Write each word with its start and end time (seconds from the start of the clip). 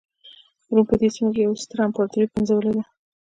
روم 0.73 0.85
په 0.89 0.95
دې 0.99 1.07
سیمه 1.15 1.29
کې 1.35 1.41
یوه 1.45 1.57
ستره 1.63 1.81
امپراتوري 1.87 2.27
پنځولې 2.33 2.71
وه. 2.73 2.83